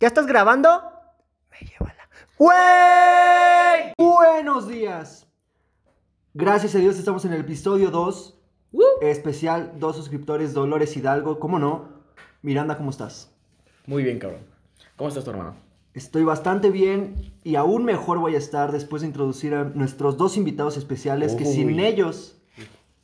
[0.00, 0.82] ¿Ya estás grabando?
[1.50, 2.08] Me lleva la...
[2.38, 3.92] ¡Güey!
[3.98, 5.26] Buenos días.
[6.32, 8.34] Gracias a Dios estamos en el episodio 2.
[9.02, 11.38] Especial, dos suscriptores, Dolores Hidalgo.
[11.38, 11.90] ¿Cómo no?
[12.40, 13.30] Miranda, ¿cómo estás?
[13.84, 14.40] Muy bien, cabrón.
[14.96, 15.54] ¿Cómo estás tu hermano?
[15.92, 20.38] Estoy bastante bien y aún mejor voy a estar después de introducir a nuestros dos
[20.38, 22.40] invitados especiales que sin ellos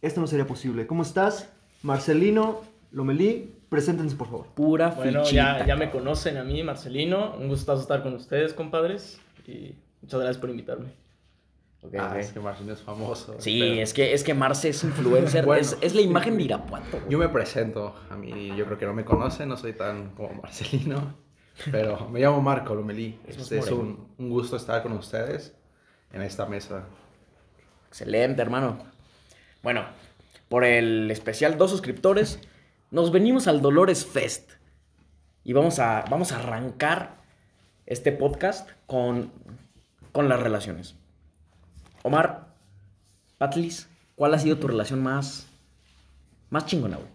[0.01, 0.87] esto no sería posible.
[0.87, 1.51] ¿Cómo estás?
[1.83, 4.47] Marcelino, Lomelí, preséntense por favor.
[4.55, 5.59] Pura Bueno, fichita.
[5.61, 7.35] ya, ya me conocen a mí, Marcelino.
[7.37, 9.21] Un gustazo estar con ustedes, compadres.
[9.47, 10.89] Y muchas gracias por invitarme.
[11.83, 13.37] Ok, Ah, es que Marcelo es famoso.
[13.39, 15.45] Sí, pero es que, es que Marce es influencer.
[15.47, 15.61] Bueno.
[15.61, 17.01] es, es la imagen de Irapuato.
[17.09, 17.95] Yo me presento.
[18.11, 21.15] A mí, yo creo que no me conocen, no soy tan como Marcelino.
[21.71, 23.19] Pero me llamo Marco Lomelí.
[23.27, 25.55] Es Este es un, un gusto estar con ustedes
[26.13, 26.85] en esta mesa.
[27.89, 28.79] Excelente, hermano.
[29.63, 29.85] Bueno,
[30.49, 32.41] por el especial dos suscriptores,
[32.91, 34.53] nos venimos al Dolores Fest.
[35.45, 37.17] Y vamos a, vamos a arrancar
[37.87, 39.31] este podcast con,
[40.13, 40.97] con las relaciones.
[42.03, 42.49] Omar,
[43.39, 45.49] Patlis, ¿cuál ha sido tu relación más,
[46.51, 47.09] más chingona, güey?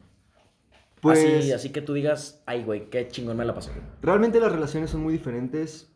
[1.01, 3.71] Pues Así, así que tú digas, ay, güey, qué chingón me la pasé.
[3.71, 3.81] güey".
[4.01, 5.87] realmente las relaciones son muy diferentes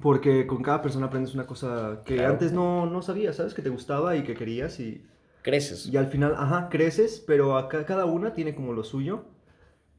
[0.00, 2.32] porque con cada persona aprendes una cosa que Claro.
[2.32, 3.54] antes no, no sabías, ¿sabes?
[3.54, 5.04] Que te gustaba y que querías y,
[5.46, 5.86] Creces.
[5.86, 9.26] y al final, ajá, creces, pero acá cada una tiene como lo suyo.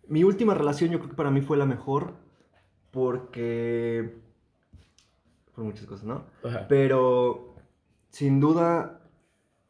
[0.05, 2.15] Mi última relación yo creo que para mí fue la mejor
[2.91, 4.19] porque...
[5.55, 6.25] Por muchas cosas, ¿no?
[6.43, 6.67] Ajá.
[6.67, 7.55] Pero
[8.09, 9.09] sin duda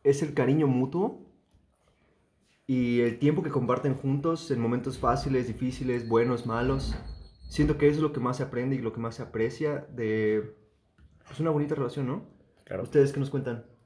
[0.03, 1.27] es el cariño mutuo
[2.65, 6.95] y el tiempo que comparten juntos en momentos fáciles, difíciles, buenos, malos.
[7.49, 9.85] Siento que eso es lo que más se aprende y lo que más se aprecia
[9.91, 10.57] de
[11.27, 12.25] pues, una bonita relación, ¿no?
[12.63, 12.81] Claro.
[12.81, 13.76] ¿Ustedes qué nos cuentan?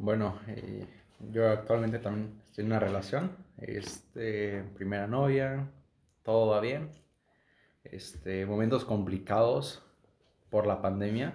[0.00, 0.86] Bueno, eh,
[1.30, 3.36] yo actualmente también estoy en una relación.
[3.58, 5.70] Este, primera novia,
[6.22, 6.88] todo va bien.
[7.84, 9.82] Este, momentos complicados
[10.48, 11.34] por la pandemia,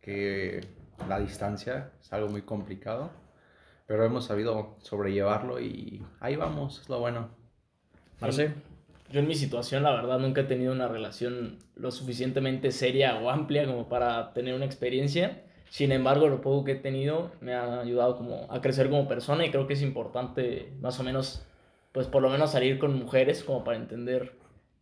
[0.00, 0.60] que
[1.08, 3.10] la distancia es algo muy complicado,
[3.88, 7.30] pero hemos sabido sobrellevarlo y ahí vamos, es lo bueno.
[8.20, 8.54] Marce.
[9.10, 13.28] Yo en mi situación, la verdad, nunca he tenido una relación lo suficientemente seria o
[13.28, 15.42] amplia como para tener una experiencia.
[15.72, 19.46] Sin embargo, lo poco que he tenido me ha ayudado como a crecer como persona
[19.46, 21.46] y creo que es importante más o menos,
[21.92, 24.36] pues por lo menos salir con mujeres como para entender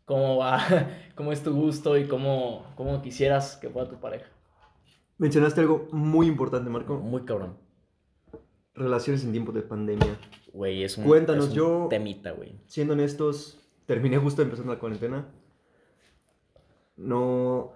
[0.05, 0.59] cómo va,
[1.15, 4.27] cómo es tu gusto y cómo, cómo quisieras que fuera tu pareja.
[5.19, 6.97] Mencionaste algo muy importante, Marco.
[6.99, 7.57] Muy cabrón.
[8.75, 10.19] Relaciones en tiempos de pandemia.
[10.53, 12.59] Güey, es un, Cuéntanos, es un yo- temita, güey.
[12.67, 15.29] Siendo honestos, terminé justo empezando la cuarentena.
[16.97, 17.75] No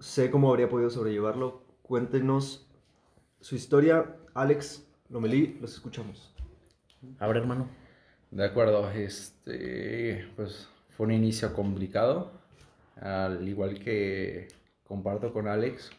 [0.00, 1.65] sé cómo habría podido sobrellevarlo.
[1.86, 2.66] Cuéntenos
[3.40, 4.16] su historia.
[4.34, 6.34] Alex, Lomelí, los escuchamos.
[7.20, 7.68] A ver, hermano.
[8.32, 12.32] De acuerdo, este, pues fue un inicio complicado,
[13.00, 14.48] al igual que
[14.82, 15.92] comparto con Alex,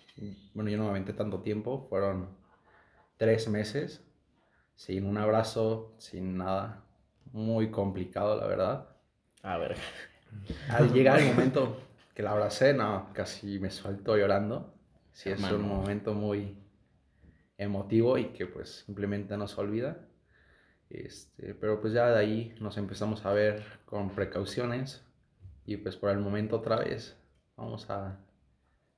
[0.54, 2.28] bueno, yo no me aventé tanto tiempo, fueron
[3.16, 4.04] tres meses,
[4.76, 6.84] sin un abrazo, sin nada,
[7.32, 8.90] muy complicado, la verdad.
[9.42, 9.78] A ver.
[10.70, 11.78] Al llegar el momento
[12.14, 14.74] que la abracé, no, casi me suelto llorando,
[15.18, 16.56] sí es un momento muy
[17.58, 19.98] emotivo y que pues simplemente no se olvida.
[20.92, 25.04] Este, pero pues ya de ahí nos empezamos a ver con precauciones
[25.66, 27.18] y pues por el momento otra vez
[27.56, 28.20] vamos a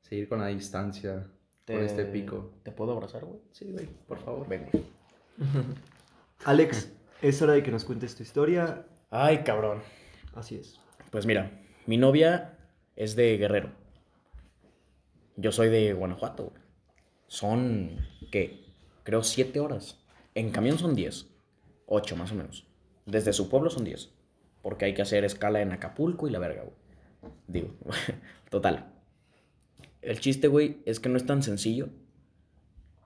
[0.01, 1.25] seguir con la distancia
[1.65, 2.51] por este pico.
[2.63, 3.39] ¿Te puedo abrazar, güey?
[3.53, 4.45] Sí, güey, por favor.
[4.49, 4.83] Ven, güey.
[6.43, 6.91] Alex,
[7.21, 8.85] es hora de que nos cuentes tu historia.
[9.09, 9.81] Ay, cabrón.
[10.35, 10.81] Así es.
[11.11, 11.49] Pues mira,
[11.85, 12.57] mi novia
[12.97, 13.78] es de Guerrero.
[15.39, 16.51] Yo soy de Guanajuato.
[17.27, 18.65] Son, ¿qué?
[19.03, 19.97] Creo siete horas.
[20.35, 21.27] En camión son 10.
[21.85, 22.67] Ocho más o menos.
[23.05, 24.09] Desde su pueblo son 10.
[24.61, 26.75] Porque hay que hacer escala en Acapulco y la verga, güey.
[27.47, 27.73] Digo,
[28.49, 28.91] total.
[30.01, 31.87] El chiste, güey, es que no es tan sencillo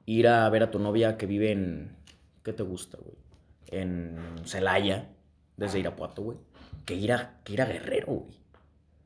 [0.07, 1.95] ir a ver a tu novia que vive en...
[2.43, 3.16] ¿Qué te gusta, güey?
[3.67, 5.07] En Celaya,
[5.55, 6.39] desde Irapuato, güey.
[6.85, 8.39] Que ir a, que ir a Guerrero, güey.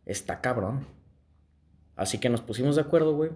[0.06, 0.97] Está cabrón.
[1.98, 3.32] Así que nos pusimos de acuerdo, güey.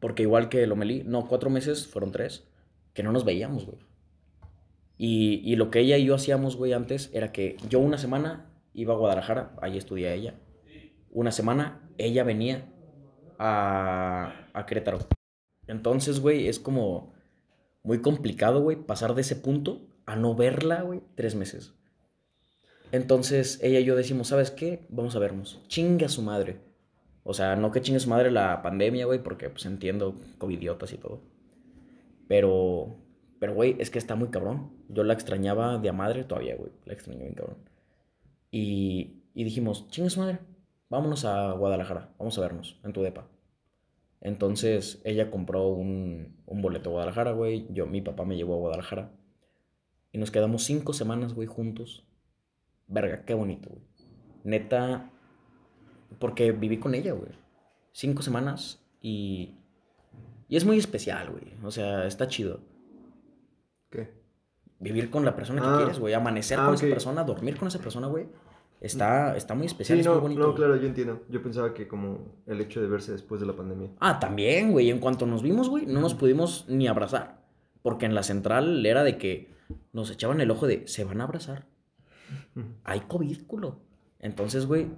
[0.00, 2.44] Porque igual que Lomelí, no, cuatro meses, fueron tres,
[2.92, 3.78] que no nos veíamos, güey.
[4.98, 8.50] Y, y lo que ella y yo hacíamos, güey, antes era que yo una semana
[8.74, 10.34] iba a Guadalajara, ahí estudia ella.
[11.10, 12.70] Una semana ella venía
[13.38, 14.98] a, a Querétaro.
[15.66, 17.14] Entonces, güey, es como
[17.82, 21.72] muy complicado, güey, pasar de ese punto a no verla, güey, tres meses.
[22.92, 24.86] Entonces ella y yo decimos, ¿sabes qué?
[24.88, 25.62] Vamos a vernos.
[25.68, 26.69] Chinga su madre.
[27.30, 30.98] O sea, no que chingue su madre la pandemia, güey, porque pues entiendo covidiotas y
[30.98, 31.20] todo.
[32.26, 32.96] Pero,
[33.38, 34.72] pero, güey, es que está muy cabrón.
[34.88, 36.72] Yo la extrañaba de a madre todavía, güey.
[36.86, 37.58] La extraño bien cabrón.
[38.50, 40.40] Y, y dijimos, chinga su madre.
[40.88, 43.28] vámonos a Guadalajara, vamos a vernos en tu depa.
[44.20, 47.66] Entonces ella compró un, un boleto a Guadalajara, güey.
[47.72, 49.12] Yo, mi papá me llevó a Guadalajara.
[50.12, 52.04] Y nos quedamos cinco semanas, güey, juntos.
[52.88, 53.82] Verga, qué bonito, güey.
[54.42, 55.12] Neta,
[56.18, 57.32] porque viví con ella, güey.
[57.92, 59.54] Cinco semanas y...
[60.48, 61.44] Y es muy especial, güey.
[61.62, 62.60] O sea, está chido.
[63.88, 64.10] ¿Qué?
[64.80, 65.76] Vivir con la persona que Ah.
[65.78, 66.14] quieres, güey.
[66.14, 68.26] Amanecer Ah, con esa persona, dormir con esa persona, güey.
[68.80, 70.40] Está, está muy especial, Sí, es no, muy bonito.
[70.40, 71.22] no, claro, yo entiendo.
[71.28, 73.90] Yo pensaba que como el hecho de verse después de la pandemia.
[74.00, 74.90] Ah, también, güey.
[74.90, 77.42] En cuanto nos vimos, güey, no nos pudimos ni abrazar.
[77.82, 79.54] Porque en la central era de que
[79.92, 81.66] nos echaban el ojo de, se van a abrazar.
[82.84, 83.80] Hay COVID, culo.
[84.18, 84.88] Entonces, güey,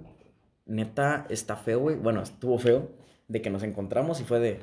[0.65, 1.95] neta, está feo, güey.
[1.95, 2.89] Bueno, estuvo feo
[3.27, 4.59] de que nos encontramos y fue de,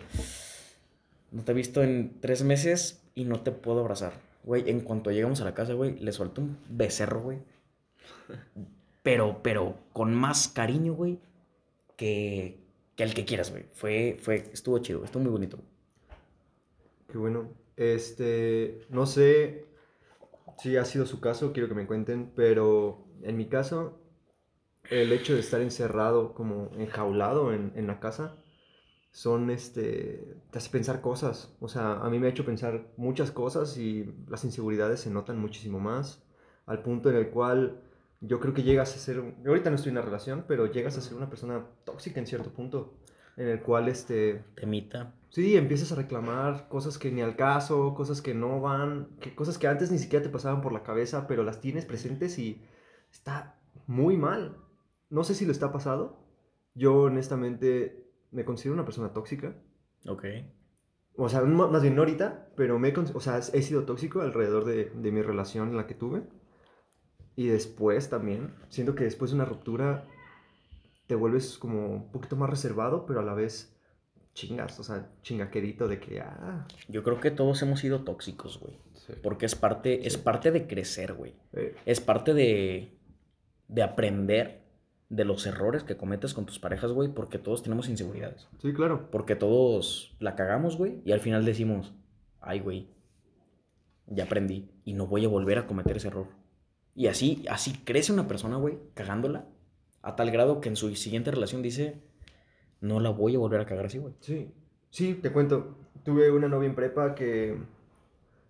[1.31, 4.12] no te he visto en tres meses y no te puedo abrazar.
[4.44, 7.38] Güey, en cuanto llegamos a la casa, güey, le solté un becerro, güey.
[9.02, 11.19] Pero, pero con más cariño, güey,
[11.97, 12.61] que,
[12.96, 13.64] que el que quieras, güey.
[13.73, 15.58] Fue, fue, estuvo chido, estuvo muy bonito.
[17.11, 17.49] Qué bueno.
[17.79, 19.64] Este, no sé
[20.58, 23.99] si ha sido su caso, quiero que me cuenten, pero en mi caso,
[24.91, 28.37] el hecho de estar encerrado, como enjaulado en, en la casa,
[29.13, 31.57] son, este, te hace pensar cosas.
[31.61, 35.39] O sea, a mí me ha hecho pensar muchas cosas y las inseguridades se notan
[35.39, 36.25] muchísimo más,
[36.67, 37.83] al punto en el cual
[38.21, 41.01] yo creo que llegas a ser, ahorita no estoy en una relación, pero llegas a
[41.01, 42.95] ser una persona tóxica en cierto punto,
[43.37, 45.15] en el cual, este, Temita.
[45.31, 49.59] Sí, empiezas a reclamar cosas que ni al caso, cosas que no van, que cosas
[49.59, 52.61] que antes ni siquiera te pasaban por la cabeza, pero las tienes presentes y
[53.11, 53.57] está
[53.87, 54.57] muy mal.
[55.11, 56.19] No sé si lo está pasado.
[56.75, 59.55] Yo honestamente me considero una persona tóxica.
[60.07, 60.25] Ok.
[61.17, 64.87] O sea, más bien no ahorita, pero me, o sea, he sido tóxico alrededor de,
[64.87, 66.23] de mi relación en la que tuve.
[67.37, 70.07] Y después también, siento que después de una ruptura
[71.07, 73.77] te vuelves como un poquito más reservado, pero a la vez
[74.33, 78.79] chingas, o sea, chingaquerito de que, ah, Yo creo que todos hemos sido tóxicos, güey.
[78.95, 79.15] Sí.
[79.23, 81.35] Porque es parte, es parte de crecer, güey.
[81.53, 82.97] eh, Es parte de,
[83.69, 84.61] de aprender
[85.11, 88.49] de los errores que cometes con tus parejas, güey, porque todos tenemos inseguridades.
[88.62, 89.11] sí, claro.
[89.11, 91.93] Porque todos la cagamos, güey, y al final decimos,
[92.41, 92.89] ay, güey,
[94.07, 96.29] ya aprendí y no voy a volver a cometer ese error.
[96.95, 99.47] Y así, así crece una persona, güey, cagándola,
[100.01, 102.01] a tal grado que en su siguiente relación dice,
[102.81, 104.15] no la voy a volver a cagar así, güey.
[104.21, 104.53] Sí,
[104.91, 105.77] sí, te cuento.
[106.05, 107.59] Tuve una novia en prepa que,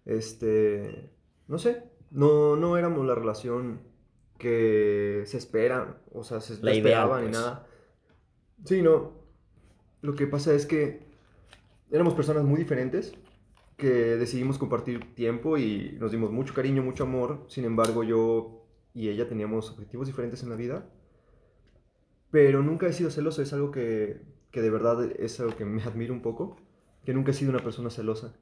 [0.04, 1.10] este,
[1.48, 3.80] no sé, no, no éramos la relación
[4.40, 7.32] que se espera, o sea, se La esperaban pues.
[7.32, 7.66] nada.
[8.64, 9.12] Sí, no.
[10.02, 11.06] Lo que pasa es que
[11.92, 13.14] éramos personas muy diferentes
[13.76, 17.44] que decidimos compartir tiempo y nos dimos mucho cariño, mucho amor.
[17.48, 20.88] Sin embargo, yo y ella teníamos objetivos diferentes en la vida.
[22.30, 25.82] Pero nunca he sido celoso, es algo que, que de verdad es algo que me
[25.84, 26.56] admiro un poco,
[27.04, 28.34] que nunca he sido una persona celosa.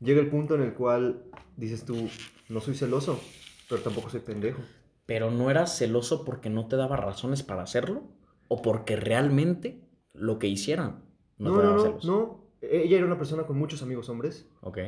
[0.00, 1.24] Llega el punto en el cual
[1.56, 2.08] dices tú,
[2.48, 3.20] no soy celoso,
[3.68, 4.60] pero tampoco soy pendejo.
[5.06, 8.02] Pero no eras celoso porque no te daba razones para hacerlo
[8.48, 9.80] o porque realmente
[10.12, 11.04] lo que hicieran
[11.38, 12.04] no, No, te no, daba no, celos.
[12.04, 12.44] no.
[12.62, 14.48] Ella era una persona con muchos amigos hombres.
[14.62, 14.78] Ok.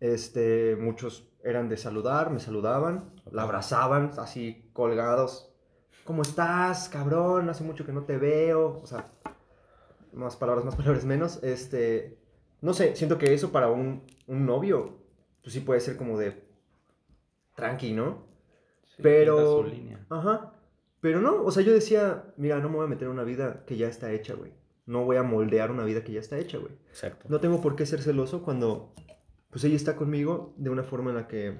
[0.00, 5.50] Este, muchos eran de saludar, me saludaban, la abrazaban así colgados.
[6.04, 7.48] ¿Cómo estás, cabrón?
[7.48, 8.80] Hace mucho que no te veo.
[8.82, 9.10] O sea,
[10.12, 11.42] más palabras, más palabras menos.
[11.42, 12.18] Este,
[12.60, 14.98] no sé, siento que eso para un, un novio,
[15.42, 16.42] pues sí puede ser como de
[17.54, 18.26] tranqui, ¿no?
[19.02, 20.04] Pero- su línea.
[20.08, 20.54] Ajá.
[21.00, 23.64] Pero no, o sea, yo decía, mira, no me voy a meter en una vida
[23.66, 24.52] que ya está hecha, güey.
[24.86, 26.72] No voy a moldear una vida que ya está hecha, güey.
[26.90, 27.26] Exacto.
[27.28, 28.94] No tengo por qué ser celoso cuando,
[29.50, 31.58] pues ella está conmigo de una forma en la que,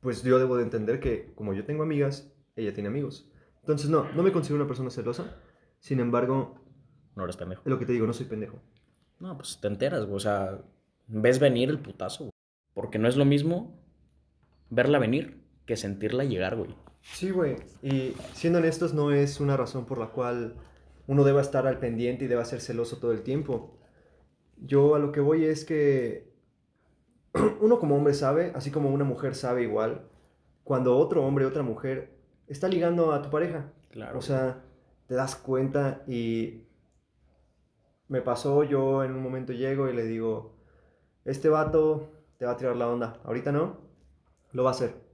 [0.00, 3.30] pues yo debo de entender que como yo tengo amigas, ella tiene amigos.
[3.60, 5.36] Entonces, no, no me considero una persona celosa.
[5.80, 6.58] Sin embargo,
[7.14, 7.62] No eres pendejo.
[7.64, 8.58] es lo que te digo, no soy pendejo.
[9.18, 10.16] No, pues te enteras, güey.
[10.16, 10.62] O sea,
[11.08, 12.32] ves venir el putazo, güey.
[12.74, 13.78] Porque no es lo mismo
[14.70, 16.74] verla venir que sentirla llegar, güey.
[17.02, 17.56] Sí, güey.
[17.82, 20.56] Y siendo honestos, no es una razón por la cual
[21.06, 23.78] uno deba estar al pendiente y deba ser celoso todo el tiempo.
[24.56, 26.32] Yo a lo que voy es que
[27.60, 30.08] uno como hombre sabe, así como una mujer sabe igual,
[30.64, 32.14] cuando otro hombre, otra mujer
[32.46, 33.70] está ligando a tu pareja.
[33.90, 34.18] Claro.
[34.18, 34.64] O sea,
[35.06, 36.64] te das cuenta y
[38.08, 40.56] me pasó, yo en un momento llego y le digo,
[41.26, 43.76] este vato te va a tirar la onda, ahorita no,
[44.52, 45.07] lo va a hacer.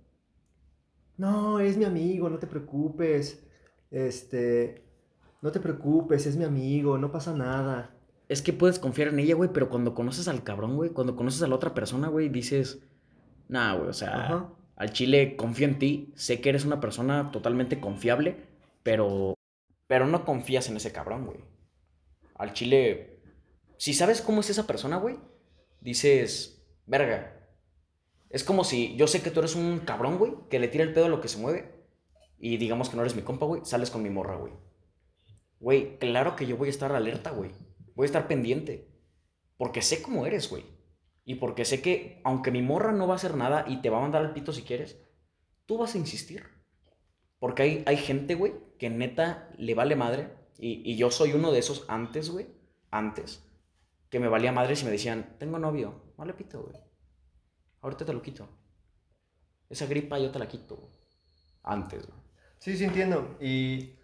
[1.17, 3.45] No, es mi amigo, no te preocupes,
[3.91, 4.85] este,
[5.43, 7.95] no te preocupes, es mi amigo, no pasa nada.
[8.29, 11.43] Es que puedes confiar en ella, güey, pero cuando conoces al cabrón, güey, cuando conoces
[11.43, 12.81] a la otra persona, güey, dices,
[13.49, 14.53] nah, güey, o sea, Ajá.
[14.77, 18.37] al chile confío en ti, sé que eres una persona totalmente confiable,
[18.83, 19.35] pero
[19.87, 21.39] pero no confías en ese cabrón, güey.
[22.37, 23.21] Al chile,
[23.77, 25.19] si sabes cómo es esa persona, güey,
[25.81, 27.34] dices, verga.
[28.35, 30.93] Es como si yo sé que tú eres un cabrón, güey, que le tira el
[30.93, 31.87] pedo a lo que se mueve.
[32.37, 34.53] Y digamos que no eres mi compa, güey, sales con mi morra, güey.
[35.61, 37.53] Güey, claro que yo voy a estar alerta, güey.
[37.95, 38.89] Voy a estar pendiente.
[39.57, 40.65] Porque sé cómo eres, güey.
[41.25, 43.99] Y porque sé que, aunque mi morra no va a hacer nada y te va
[43.99, 44.99] a mandar al pito si quieres,
[45.65, 46.43] tú vas a insistir.
[47.39, 50.31] Porque hay, hay gente, güey, que neta le vale madre.
[50.59, 52.49] Y, y yo soy uno de esos antes, güey.
[52.91, 53.49] Antes.
[54.11, 56.03] Que me valía madre si me decían, tengo novio.
[56.17, 56.75] Vale pito, güey.
[57.85, 58.49] Ahorita te lo quito.
[59.69, 60.93] Esa gripa yo te la quito, güey.
[61.65, 62.19] Antes, güey.
[62.59, 63.37] Sí, sí entiendo.
[63.41, 63.95] Y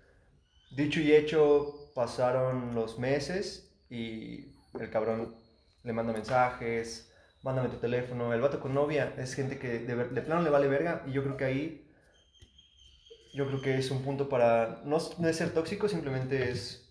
[0.71, 4.47] dicho y hecho, pasaron los meses y
[4.79, 5.37] el cabrón
[5.85, 8.35] le manda mensajes, mándame tu teléfono.
[8.35, 11.13] El vato con novia es gente que de, ver- de plano le vale verga y
[11.13, 11.87] yo creo que ahí,
[13.35, 16.90] yo creo que es un punto para, no, no es ser tóxico, simplemente es...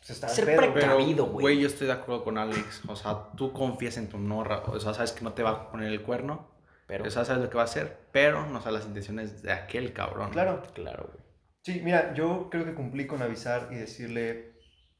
[0.00, 0.72] pues, estar al Ser pedo.
[0.72, 1.42] Precavido, güey.
[1.42, 2.82] güey, yo estoy de acuerdo con Alex.
[2.88, 4.62] O sea, tú confías en tu morra.
[4.66, 6.48] O sea, sabes que no te va a poner el cuerno.
[6.86, 8.08] Pero, O sea, sabes lo que va a hacer.
[8.10, 10.30] Pero no sabes las intenciones de aquel cabrón.
[10.30, 10.62] Claro.
[10.74, 11.24] claro, güey.
[11.62, 14.54] Sí, mira, yo creo que cumplí con avisar y decirle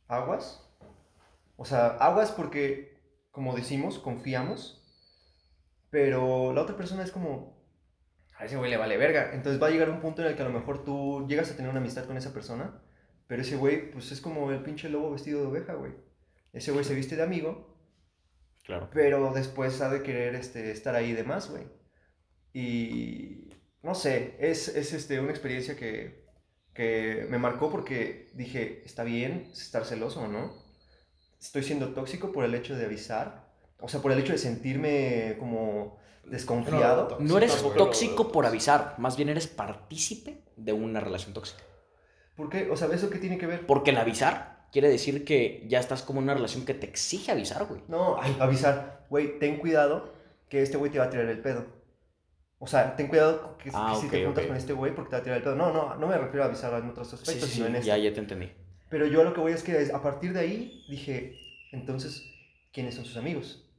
[0.06, 0.66] aguas.
[1.56, 4.76] O sea, aguas porque, como decimos, confiamos.
[5.90, 7.60] Pero la otra persona es como,
[8.38, 9.30] a ese güey le vale verga.
[9.32, 11.56] Entonces va a llegar un punto en el que a lo mejor tú llegas a
[11.56, 12.80] tener una amistad con esa persona.
[13.30, 15.92] Pero ese güey, pues es como el pinche lobo vestido de oveja, güey.
[16.52, 17.76] Ese güey se viste de amigo,
[18.64, 18.90] Claro.
[18.92, 21.62] pero después ha de querer este, estar ahí de más, güey.
[22.52, 23.50] Y
[23.84, 26.24] no sé, es, es este, una experiencia que,
[26.74, 30.52] que me marcó porque dije, está bien estar celoso o no.
[31.40, 33.48] Estoy siendo tóxico por el hecho de avisar.
[33.78, 37.16] O sea, por el hecho de sentirme como desconfiado.
[37.20, 41.62] No eres tóxico por avisar, más bien eres partícipe de una relación tóxica.
[42.40, 42.70] ¿Por qué?
[42.70, 43.66] O sea, ¿eso qué tiene que ver?
[43.66, 47.30] Porque el avisar quiere decir que ya estás como en una relación que te exige
[47.30, 47.82] avisar, güey.
[47.86, 49.04] No, ay, avisar.
[49.10, 50.14] Güey, ten cuidado
[50.48, 51.66] que este güey te va a tirar el pedo.
[52.58, 55.16] O sea, ten cuidado que, que Ah, si te juntas con este güey porque te
[55.16, 55.54] va a tirar el pedo.
[55.54, 57.88] No, no, no me refiero a avisar en otros aspectos, sí, sino sí, en este.
[57.88, 58.50] ya, ya te entendí.
[58.88, 61.38] Pero yo a lo que voy es que a partir de ahí dije,
[61.72, 62.24] entonces,
[62.72, 63.70] ¿quiénes son sus amigos?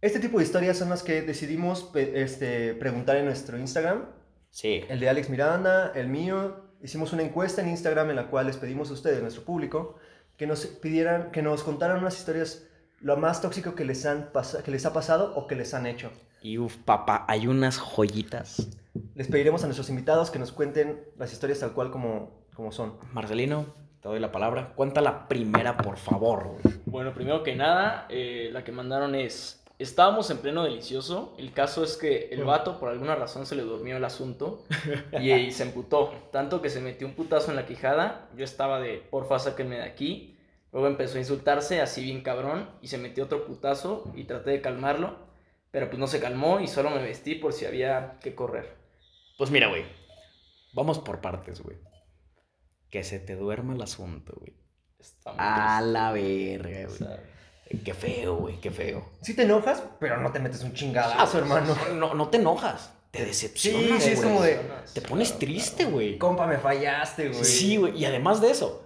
[0.00, 4.06] Este tipo de historias son las que decidimos este, preguntar en nuestro Instagram.
[4.50, 4.82] Sí.
[4.88, 6.65] El de Alex Miranda, el mío.
[6.82, 9.96] Hicimos una encuesta en Instagram en la cual les pedimos a ustedes, nuestro público,
[10.36, 12.66] que nos pidieran, que nos contaran unas historias
[13.00, 14.30] lo más tóxico que les, han
[14.64, 16.10] que les ha pasado o que les han hecho.
[16.42, 18.68] Y uff, papá, hay unas joyitas.
[19.14, 22.94] Les pediremos a nuestros invitados que nos cuenten las historias tal cual como, como son.
[23.12, 23.66] Marcelino,
[24.00, 24.72] te doy la palabra.
[24.74, 26.56] Cuenta la primera, por favor.
[26.84, 31.84] Bueno, primero que nada, eh, la que mandaron es, estábamos en pleno delicioso, el caso
[31.84, 34.64] es que el vato por alguna razón se le durmió el asunto
[35.20, 38.80] y, y se emputó, tanto que se metió un putazo en la quijada, yo estaba
[38.80, 40.38] de, porfa, sáquenme de aquí,
[40.72, 44.60] luego empezó a insultarse así bien cabrón y se metió otro putazo y traté de
[44.60, 45.16] calmarlo,
[45.70, 48.76] pero pues no se calmó y solo me vestí por si había que correr.
[49.36, 49.84] Pues mira, güey.
[50.72, 51.76] Vamos por partes, güey.
[52.90, 54.54] Que se te duerma el asunto, güey.
[55.24, 57.35] A triste, la verga, güey.
[57.84, 59.04] Qué feo, güey, qué feo.
[59.22, 61.74] Sí te enojas, pero no te metes un chingadazo, hermano.
[61.94, 64.28] No, no te enojas, te decepcionas, Sí, sí, es güey.
[64.28, 64.60] como de-
[64.94, 65.90] Te pones Claro, triste, claro.
[65.92, 66.18] güey.
[66.18, 67.44] Compa, me fallaste, güey.
[67.44, 67.98] Sí, güey.
[67.98, 68.84] Y además de eso,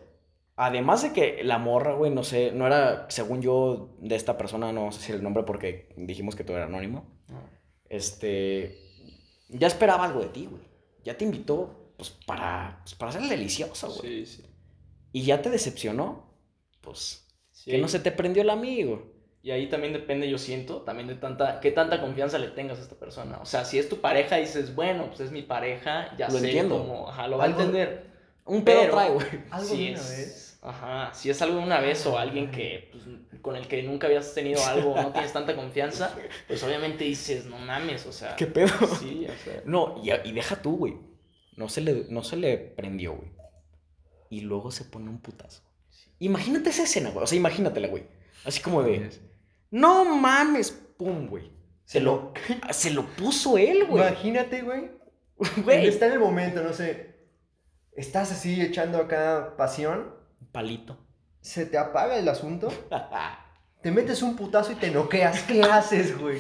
[0.57, 4.73] además de que la morra, güey, no sé, no era, según yo, de esta persona,
[4.73, 7.05] no sé si el nombre porque dijimos que todo era anónimo.
[7.29, 7.41] No.
[7.91, 8.79] Este,
[9.49, 10.63] ya esperaba algo de ti, güey.
[11.05, 14.25] Ya te invitó, pues, para, pues, para ser delicioso, güey.
[14.25, 14.47] Sí, sí.
[15.13, 16.33] Y ya te decepcionó,
[16.81, 17.27] pues,
[17.63, 19.13] Sí, que no se te prendió el amigo.
[19.43, 22.83] Y ahí también depende, yo siento, también de tanta, qué tanta confianza le tengas a
[22.83, 23.39] esta persona.
[23.43, 26.39] O sea, si es tu pareja y dices, bueno, pues es mi pareja, ya Lo
[26.39, 26.79] sé entiendo.
[26.79, 28.07] cómo, ajá, lo va a entender.
[28.47, 29.27] Un pedo Pero- trae, güey.
[29.51, 30.59] Algo si de una es, vez.
[30.63, 33.05] Ajá, si es algo de una vez o alguien que, pues,
[33.43, 36.15] con el que nunca habías tenido algo, no tienes tanta confianza,
[36.49, 38.37] pues obviamente dices, no mames, o sea.
[38.37, 38.69] ¿Qué pedo?
[39.01, 39.63] Sí, o sea.
[39.67, 40.97] No, y, y deja tú, güey.
[41.57, 43.31] No se le, no se le prendió, güey.
[44.31, 45.63] Y luego se pone un putazo.
[46.21, 47.25] Imagínate esa escena, güey.
[47.25, 48.05] O sea, imagínatela, güey.
[48.45, 49.11] Así como de,
[49.71, 51.51] no mames, pum, güey.
[51.85, 52.33] Se lo,
[52.71, 54.07] se lo puso él, güey.
[54.07, 54.91] Imagínate, güey.
[55.65, 55.87] Güey.
[55.87, 57.15] Está en el momento, no sé.
[57.93, 60.15] Estás así echando acá pasión.
[60.53, 60.99] Palito.
[61.41, 62.69] Se te apaga el asunto.
[63.83, 65.43] Te metes un putazo y te noqueas.
[65.45, 66.39] ¿Qué haces, güey?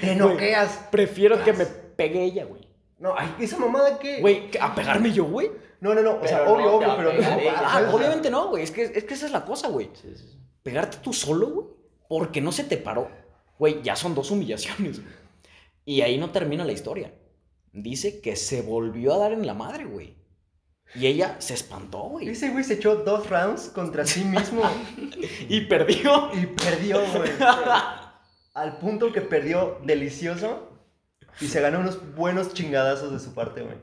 [0.00, 0.88] Te noqueas.
[0.90, 2.66] Prefiero que me pegue ella, güey.
[2.98, 4.22] No, ay, esa mamada que.
[4.22, 5.50] Güey, ¿a pegarme yo, güey?
[5.80, 6.16] No, no, no.
[6.20, 7.50] O sea, Pero obvio, obvio, pero no.
[7.50, 8.62] ah, Ah, obviamente no, güey.
[8.64, 9.90] Es que, es que esa es la cosa, güey.
[9.94, 10.38] Sí, sí, sí.
[10.62, 11.66] Pegarte tú solo, güey.
[12.08, 13.10] Porque no se te paró.
[13.58, 15.00] Güey, ya son dos humillaciones.
[15.02, 15.14] güey.
[15.84, 17.14] Y ahí no termina la historia.
[17.72, 20.16] Dice que se volvió a dar en la madre, güey.
[20.94, 22.28] Y ella se espantó, güey.
[22.30, 24.62] Ese güey se echó dos rounds contra sí mismo
[25.48, 26.30] Y perdió.
[26.34, 27.30] y perdió, güey.
[28.54, 30.70] Al punto que perdió delicioso
[31.40, 33.76] y se ganó unos buenos chingadazos de su parte, güey.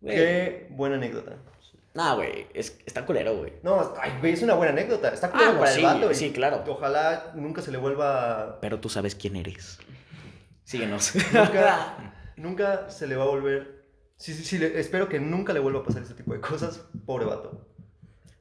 [0.00, 0.16] Güey.
[0.16, 1.36] Qué buena anécdota.
[1.94, 3.54] Nah, güey, es, está culero, güey.
[3.62, 5.08] No, ay, güey, es una buena anécdota.
[5.08, 6.14] Está culero Ah, para sí, el vato, güey.
[6.14, 6.62] sí, claro.
[6.68, 8.58] Ojalá nunca se le vuelva.
[8.60, 9.78] Pero tú sabes quién eres.
[10.64, 11.14] Síguenos.
[11.32, 13.84] Nunca, nunca se le va a volver.
[14.16, 14.58] Sí, sí, sí.
[14.58, 16.82] le- espero que nunca le vuelva a pasar ese tipo de cosas.
[17.06, 17.66] Pobre vato.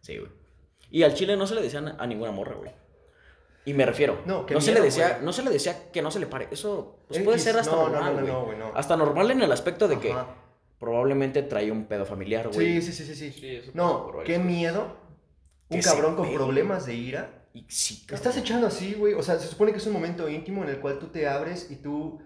[0.02, 0.32] Sí, güey.
[0.92, 2.72] Y al chile no se le decían a ninguna morra, güey.
[3.66, 5.26] Y me refiero, No, qué no se le decía, güey.
[5.26, 6.48] no se le decía que no se le pare.
[6.52, 8.32] Eso pues, puede ser hasta no, no, normal, no, no, güey.
[8.34, 8.72] no, güey, no.
[8.78, 10.16] Hasta normal en el aspecto de que.
[10.80, 12.82] Probablemente trae un pedo familiar, güey.
[12.82, 13.32] Sí, sí, sí, sí.
[13.32, 13.72] sí.
[13.74, 14.46] No, qué cosas.
[14.46, 14.98] miedo.
[15.70, 17.46] Un cabrón con problemas de ira.
[17.54, 18.16] Y sí, cabrón.
[18.16, 19.14] Estás echando así, güey.
[19.14, 21.70] O sea, se supone que es un momento íntimo en el cual tú te abres
[21.72, 22.22] y tú,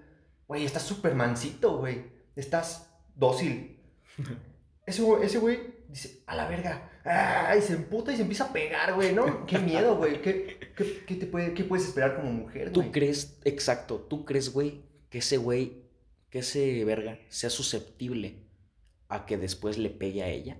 [0.48, 2.06] güey, estás súper mansito, güey.
[2.36, 3.80] Estás dócil.
[4.86, 6.90] Ese güey, ese güey dice, a la verga.
[7.06, 9.46] Ah, y se emputa y se empieza a pegar, güey, ¿no?
[9.46, 10.22] Qué miedo, güey.
[10.22, 12.92] ¿Qué, qué, qué te puede, ¿Qué puedes esperar como mujer, ¿Tú güey?
[12.92, 15.81] crees, exacto, tú crees, güey, que ese güey,
[16.32, 18.48] que ese verga sea susceptible
[19.10, 20.58] a que después le pegue a ella?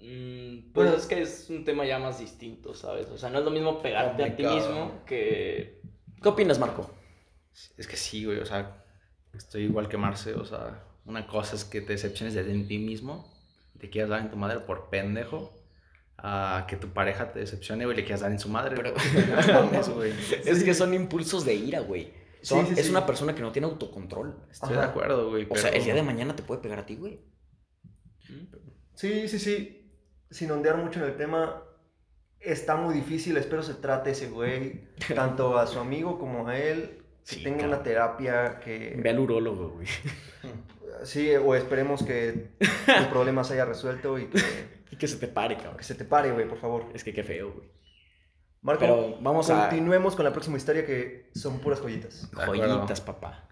[0.00, 0.96] Mm, pues Bueno.
[0.96, 3.06] es que es un tema ya más distinto, ¿sabes?
[3.08, 5.80] O sea, no es lo mismo pegarte a ti mismo que...
[6.22, 6.90] ¿Qué opinas, Marco?
[7.78, 8.84] Es que sí, güey, o sea,
[9.32, 13.32] estoy igual que Marce, o sea, una cosa es que te decepciones de ti mismo,
[13.78, 15.52] te quieras dar en tu madre por pendejo,
[16.16, 18.74] a que tu pareja te decepcione, güey, le quieras dar en su madre.
[18.76, 18.94] Pero-
[19.52, 20.12] No mames, güey.
[20.44, 22.12] Es que son impulsos de ira, güey.
[22.44, 22.90] Son- Sí, sí, es sí.
[22.90, 24.46] una persona que no tiene autocontrol.
[24.50, 24.80] Estoy Ajá.
[24.82, 25.46] de acuerdo, güey.
[25.50, 27.20] O sea, el día de mañana te puede pegar a ti, güey.
[28.94, 29.90] Sí, sí, sí.
[30.30, 31.62] Sin ondear mucho en el tema,
[32.40, 33.36] está muy difícil.
[33.36, 37.00] Espero se trate ese güey, tanto a su amigo como a él.
[37.26, 37.72] Que tenga claro.
[37.72, 39.00] una terapia que...
[39.02, 39.86] Ve al urólogo, güey.
[41.02, 44.38] Sí, o esperemos que tu problema se haya resuelto y que,
[44.92, 45.76] Y que se te pare, cabrón.
[45.76, 46.86] que se te pare, güey, por favor.
[46.94, 47.68] Es que qué feo, güey.
[48.64, 52.28] Marco, Pero vamos a- continuemos con la próxima historia que son puras joyitas.
[52.32, 53.46] Joyitas, papá.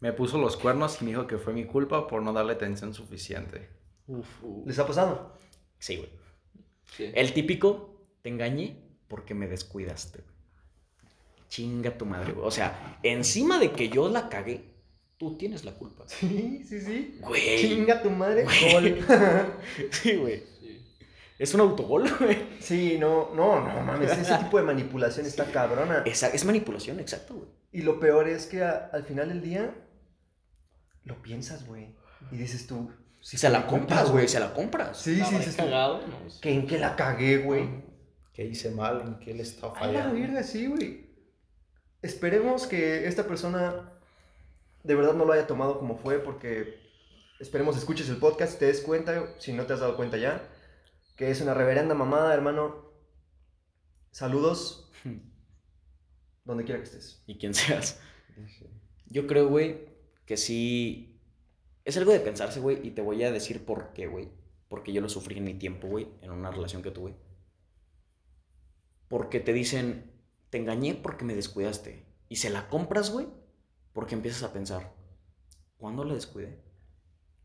[0.00, 2.94] Me puso los cuernos y me dijo que fue mi culpa por no darle atención
[2.94, 3.68] suficiente.
[4.06, 4.26] Uf.
[4.64, 5.36] ¿Les ha pasado?
[5.78, 6.10] Sí, güey.
[6.96, 7.10] Sí.
[7.14, 8.76] El típico, te engañé
[9.08, 10.18] porque me descuidaste.
[10.22, 10.32] güey.
[11.48, 12.46] Chinga tu madre, güey.
[12.46, 14.64] O sea, encima de que yo la cagué,
[15.18, 16.04] tú tienes la culpa.
[16.06, 17.18] Sí, sí, sí.
[17.20, 17.58] Güey.
[17.58, 18.44] Chinga tu madre.
[18.44, 19.02] Güey.
[19.90, 20.42] Sí, güey.
[20.60, 20.71] Sí.
[21.38, 22.38] Es un autogol, güey.
[22.60, 24.16] Sí, no, no, no mames.
[24.16, 26.02] Ese tipo de manipulación está cabrona.
[26.06, 27.48] Esa- es manipulación, exacto, güey.
[27.72, 29.74] Y lo peor es que a- al final del día
[31.04, 31.94] lo piensas, güey.
[32.30, 32.90] Y dices tú,
[33.20, 34.28] sí se la compras, güey.
[34.28, 34.98] Se la compras.
[34.98, 36.00] Sí, sí, ¿Habré dices tú, cagado?
[36.06, 36.40] No.
[36.40, 37.68] ¿que ¿En qué la cagué, güey?
[38.32, 39.00] ¿Qué hice mal?
[39.02, 40.20] ¿En qué le estaba A la fallando?
[40.20, 41.10] verga, sí, güey.
[42.02, 43.92] Esperemos que esta persona
[44.82, 46.80] de verdad no lo haya tomado como fue, porque
[47.40, 50.42] esperemos escuches el podcast y te des cuenta, si no te has dado cuenta ya,
[51.16, 52.90] que es una reverenda mamada, hermano.
[54.10, 54.90] Saludos,
[56.44, 57.22] donde quiera que estés.
[57.26, 58.00] Y quien seas.
[59.06, 59.86] Yo creo, güey,
[60.26, 61.20] que sí.
[61.84, 64.30] Es algo de pensarse, güey, y te voy a decir por qué, güey.
[64.68, 67.14] Porque yo lo sufrí en mi tiempo, güey, en una relación que tuve.
[69.08, 70.12] Porque te dicen,
[70.48, 72.06] te engañé porque me descuidaste.
[72.28, 73.26] Y se la compras, güey,
[73.92, 74.94] porque empiezas a pensar,
[75.76, 76.62] ¿cuándo la descuidé?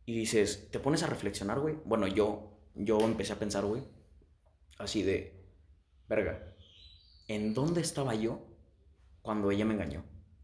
[0.06, 1.76] Y dices, te pones a reflexionar, güey.
[1.84, 3.84] Bueno, yo, yo empecé a pensar, güey,
[4.78, 5.46] así de,
[6.08, 6.56] verga,
[7.28, 8.46] ¿en dónde estaba yo
[9.22, 10.04] cuando ella me engañó?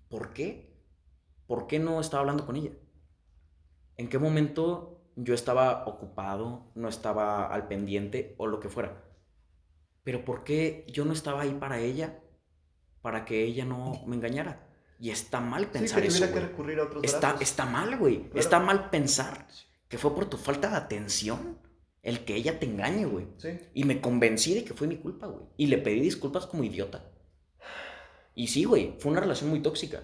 [0.10, 0.74] ¿Por qué?
[1.48, 2.72] ¿Por qué no estaba hablando con ella?
[3.98, 9.04] ¿En qué momento yo estaba ocupado, no estaba al pendiente o lo que fuera?
[10.04, 12.20] Pero ¿por qué yo no estaba ahí para ella,
[13.02, 14.68] para que ella no me engañara?
[15.00, 17.42] Y está mal Sí, pensar que eso, que recurrir a otros Está, brazos.
[17.42, 18.24] está mal, güey.
[18.24, 18.40] Claro.
[18.40, 19.48] Está mal pensar
[19.88, 21.60] que fue por tu falta de atención
[22.04, 23.26] el que ella te engañe, güey.
[23.38, 23.60] Sí.
[23.74, 25.46] Y me convencí de que fue mi culpa, güey.
[25.58, 27.04] Y le pedí disculpas como idiota.
[28.36, 30.04] Y sí, güey, fue una relación muy tóxica.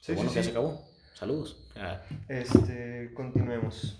[0.00, 0.46] Sí, bueno sí, que sí.
[0.46, 0.82] se acabó.
[1.14, 1.70] Saludos.
[1.76, 3.98] Ah, Este, continuemos.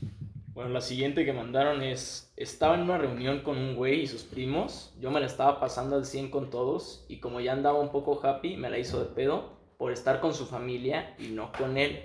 [0.54, 4.22] Bueno, la siguiente que mandaron es, estaba en una reunión con un güey y sus
[4.22, 7.90] primos, yo me la estaba pasando al 100 con todos y como ya andaba un
[7.90, 11.76] poco happy, me la hizo de pedo por estar con su familia y no con
[11.76, 12.04] él,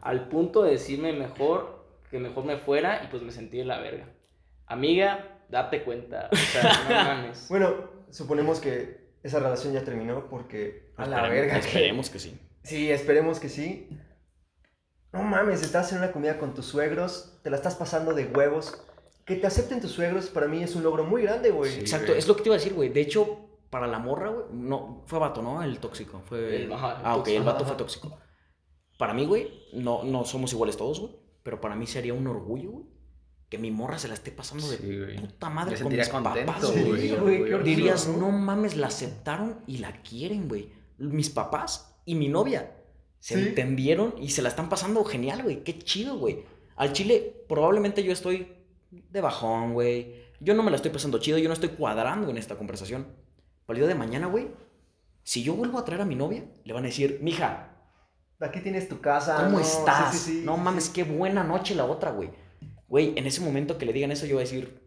[0.00, 3.78] al punto de decirme mejor, que mejor me fuera y pues me sentí de la
[3.80, 4.06] verga.
[4.70, 7.46] Amiga, date cuenta, o sea, no mames.
[7.48, 7.74] Bueno,
[8.10, 11.54] suponemos que esa relación ya terminó porque a la verga.
[11.54, 12.38] que- Esperemos que sí.
[12.62, 13.88] Sí, esperemos que sí.
[15.12, 18.84] No mames, estás en una comida con tus suegros, te la estás pasando de huevos.
[19.26, 21.72] Que te acepten tus suegros para mí es un logro muy grande, güey.
[21.72, 21.80] Sí.
[21.80, 22.18] Exacto, güey.
[22.18, 22.88] es lo que te iba a decir, güey.
[22.90, 25.62] De hecho, para la morra, güey, no, fue vato, ¿no?
[25.62, 26.22] El tóxico.
[26.26, 26.64] Fue...
[26.64, 27.76] El- ajá, el ah, ok, el vato Ajá, fue ajá.
[27.76, 28.18] tóxico.
[28.98, 31.12] Para mí, güey, no, no somos iguales todos, güey.
[31.42, 32.86] Pero para mí sería un orgullo, güey,
[33.50, 36.68] que mi morra se la esté pasando de Sí, puta madre con mis contento, papás,
[36.72, 37.16] Sí, güey.
[37.16, 37.58] güey, qué orgullo.
[37.64, 38.30] Dirías, ¿no?
[38.30, 40.72] mames, la aceptaron y la quieren, güey.
[40.98, 42.72] Mis papás y mi novia
[43.18, 43.48] se Sí.
[43.48, 45.64] entendieron y se la están pasando genial, güey.
[45.64, 46.44] Qué chido, güey.
[46.76, 48.52] Al chile, probablemente yo estoy
[48.90, 50.14] de bajón, güey.
[50.38, 53.08] Yo no me la estoy pasando chido, yo no estoy cuadrando en esta conversación.
[53.66, 54.48] Para el día de mañana, güey,
[55.22, 57.66] si yo vuelvo a traer a mi novia, le van a decir, mija,
[58.42, 59.36] Aquí tienes tu casa.
[59.36, 60.16] ¿cómo no, estás?
[60.16, 60.92] sí, sí, no mames, sí.
[60.94, 62.30] qué buena noche la otra, güey.
[62.90, 64.78] Güey, en ese momento que le digan eso, yo voy a decir,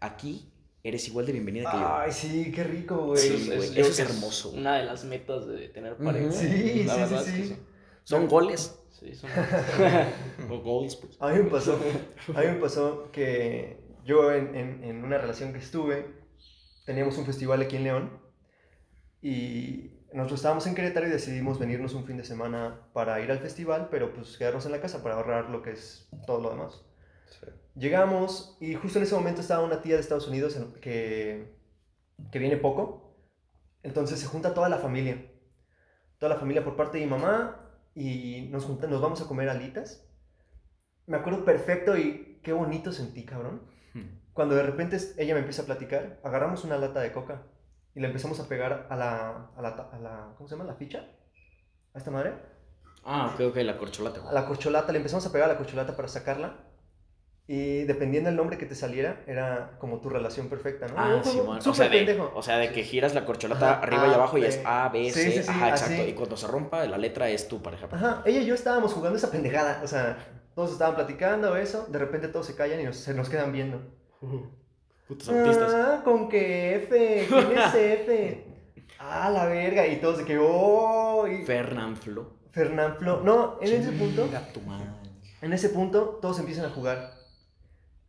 [0.00, 0.50] aquí
[0.82, 1.94] eres igual de bienvenida que yo.
[1.96, 3.20] Ay, sí, qué rico, güey.
[3.20, 4.50] Sí, Eso güey, eso es hermoso.
[4.50, 6.30] Una de las metas de tener pareja.
[6.30, 7.56] Sí, La sí, verdad sí, es que sí.
[8.04, 8.78] Son goles.
[8.90, 9.28] Sí, son
[10.50, 11.16] o goals, pues.
[11.20, 11.72] A mí me pasó,
[12.34, 16.06] a mí me pasó que yo en, en- en una relación que estuve,
[16.86, 18.20] teníamos un festival aquí en León
[19.20, 23.40] y nosotros estábamos en Querétaro y decidimos venirnos un fin de semana para ir al
[23.40, 26.84] festival, pero pues quedarnos en la casa para ahorrar lo que es todo lo demás.
[27.74, 31.56] Llegamos y justo en ese momento estaba una tía de Estados Unidos que,
[32.30, 33.16] que viene poco,
[33.82, 35.32] entonces se junta toda la familia,
[36.18, 39.48] toda la familia por parte de mi mamá y nos, junta, nos vamos a comer
[39.48, 40.08] alitas.
[41.06, 43.62] Me acuerdo perfecto y qué bonito sentí, cabrón.
[44.32, 47.42] Cuando de repente ella me empieza a platicar, agarramos una lata de coca
[47.94, 50.64] y le empezamos a pegar a la, a la, a la ¿cómo se llama?
[50.64, 51.04] ¿La ficha?
[51.94, 52.32] ¿A esta madre?
[53.04, 54.28] Ah, ok, ok, la corcholata.
[54.28, 56.56] A la corcholata, le empezamos a pegar a la corcholata para sacarla.
[57.46, 60.94] Y dependiendo del nombre que te saliera, era como tu relación perfecta, ¿no?
[60.96, 61.60] Ah, sí, bueno.
[61.66, 64.38] O sea, de, o sea, de que giras la corcholata Ajá, arriba y A, abajo
[64.38, 64.62] y es.
[64.64, 65.30] A, B, Sí, C.
[65.32, 66.00] sí, sí, Ajá, exacto.
[66.00, 66.10] así.
[66.10, 67.86] Y cuando se rompa, la letra es tu pareja.
[67.92, 69.82] Ajá, ella y yo estábamos jugando esa pendejada.
[69.84, 70.16] O sea,
[70.54, 73.82] todos estaban platicando eso, de repente todos se callan y nos- se nos quedan viendo.
[75.08, 75.72] Putos autistas.
[75.74, 78.46] Ah, con que F, ¿quién es F?
[78.98, 79.86] Ah, la verga.
[79.86, 82.32] Y todos de que, oh, y Fernanflo.
[82.52, 83.20] Fernán Flo.
[83.20, 84.86] No, en ese punto, Chinga tu madre.
[85.42, 87.12] en ese punto, todos empiezan a jugar.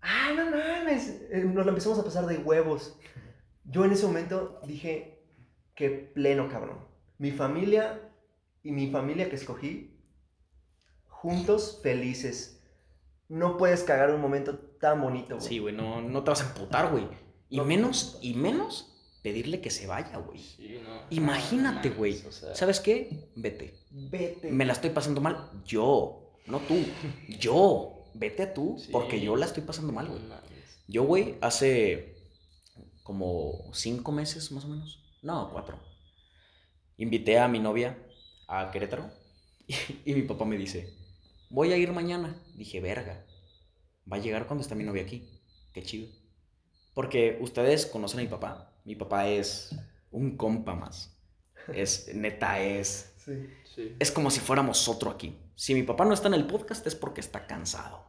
[0.02, 1.22] Ah, no mames.
[1.32, 2.98] Eh, Nos la empezamos a pasar de huevos.
[3.64, 5.24] Yo en ese momento dije,
[5.74, 6.78] qué pleno, cabrón.
[7.18, 8.00] Mi familia
[8.62, 10.00] y mi familia que escogí,
[11.08, 12.62] juntos, felices.
[13.28, 15.48] No puedes cagar un momento tan bonito, güey.
[15.48, 17.08] Sí, güey, no, no te vas a emputar, güey.
[17.50, 17.66] Y No.
[17.66, 18.92] menos, y menos
[19.24, 20.40] pedirle que se vaya, güey.
[20.40, 21.02] Sí, no.
[21.10, 22.14] Imagínate, güey.
[22.18, 23.30] mames, o sea, ¿Sabes qué?
[23.36, 23.80] Vete.
[23.92, 24.52] Vete.
[24.52, 25.50] Me la estoy pasando mal.
[25.66, 26.76] Yo, no tú.
[27.40, 27.92] Yo.
[28.18, 28.90] Vete tú, Sí.
[28.94, 30.22] porque yo la estoy pasando mal, güey.
[30.88, 32.16] Yo, güey, hace
[33.04, 35.04] como cinco meses más o menos.
[35.22, 35.78] No, cuatro.
[36.98, 37.98] Invité a mi novia
[38.48, 39.12] a Querétaro
[40.06, 40.94] y, mi papá me dice,
[41.50, 42.42] voy a ir mañana.
[42.56, 43.26] Dije, verga,
[44.12, 45.30] va a llegar cuando está mi novia aquí.
[45.74, 46.08] Qué chido.
[46.94, 48.72] Porque ustedes conocen a mi papá.
[48.86, 49.76] Mi papá es
[50.12, 51.18] un compa más.
[51.74, 53.50] Es, neta, es Sí.
[53.74, 53.96] Sí.
[54.00, 55.36] es como si fuéramos otro aquí.
[55.56, 58.06] Si mi papá no está en el podcast es porque está cansado.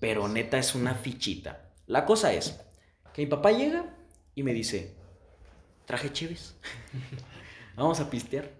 [0.00, 1.74] Pero neta es una fichita.
[1.86, 2.58] La cosa es
[3.12, 3.94] que mi papá llega
[4.34, 4.94] y me dice,
[5.84, 6.56] traje chives.
[7.76, 8.50] Vamos a pistear.